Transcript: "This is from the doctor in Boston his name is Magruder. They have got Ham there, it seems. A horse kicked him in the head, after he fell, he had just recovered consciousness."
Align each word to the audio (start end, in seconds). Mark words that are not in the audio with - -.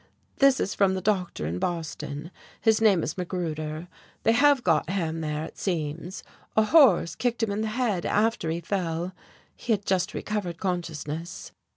"This 0.37 0.59
is 0.59 0.73
from 0.73 0.95
the 0.95 0.99
doctor 0.99 1.45
in 1.45 1.59
Boston 1.59 2.31
his 2.59 2.81
name 2.81 3.03
is 3.03 3.19
Magruder. 3.19 3.87
They 4.23 4.31
have 4.31 4.63
got 4.63 4.89
Ham 4.89 5.21
there, 5.21 5.43
it 5.45 5.59
seems. 5.59 6.23
A 6.57 6.63
horse 6.63 7.13
kicked 7.13 7.43
him 7.43 7.51
in 7.51 7.61
the 7.61 7.67
head, 7.67 8.03
after 8.03 8.49
he 8.49 8.61
fell, 8.61 9.13
he 9.55 9.73
had 9.73 9.85
just 9.85 10.15
recovered 10.15 10.57
consciousness." 10.57 11.51